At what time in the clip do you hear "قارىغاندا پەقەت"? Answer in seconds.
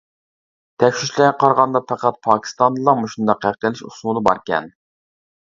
1.43-2.17